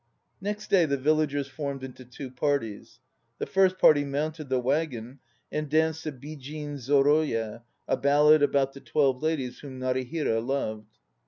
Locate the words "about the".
8.41-8.79